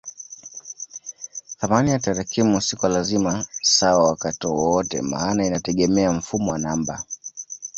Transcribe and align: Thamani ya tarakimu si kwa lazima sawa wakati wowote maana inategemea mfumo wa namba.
Thamani 1.59 1.91
ya 1.91 1.99
tarakimu 1.99 2.61
si 2.61 2.75
kwa 2.75 2.89
lazima 2.89 3.45
sawa 3.61 4.09
wakati 4.09 4.47
wowote 4.47 5.01
maana 5.01 5.45
inategemea 5.45 6.11
mfumo 6.11 6.51
wa 6.51 6.59
namba. 6.59 7.03